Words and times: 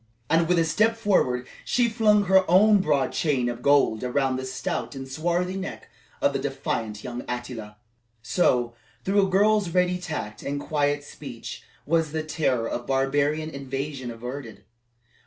And, 0.31 0.47
with 0.47 0.57
a 0.57 0.65
step 0.65 0.97
forward, 0.97 1.45
she 1.63 1.87
flung 1.87 2.23
her 2.23 2.43
own 2.49 2.79
broad 2.81 3.11
chain 3.11 3.47
of 3.47 3.61
gold 3.61 4.03
around 4.03 4.35
the 4.37 4.47
stout 4.47 4.95
and 4.95 5.07
swarthy 5.07 5.55
neck 5.55 5.89
of 6.23 6.33
the 6.33 6.39
defiant 6.39 7.03
young 7.03 7.21
Attila. 7.29 7.77
So, 8.23 8.73
through 9.03 9.27
a 9.27 9.29
girl's 9.29 9.69
ready 9.69 9.99
tact 9.99 10.41
and 10.41 10.59
quiet 10.59 11.03
speech, 11.03 11.61
was 11.85 12.13
the 12.13 12.23
terror 12.23 12.67
of 12.67 12.87
barbarian 12.87 13.51
invasion 13.51 14.09
averted. 14.09 14.63